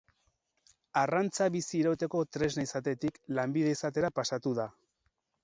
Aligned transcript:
Arrantza 1.01 1.47
bizi 1.55 1.75
irauteko 1.81 2.23
tresna 2.39 2.65
izatetik 2.69 3.21
lanbide 3.41 3.77
izatera 3.77 4.13
pasatu 4.19 4.57
da. 4.63 4.69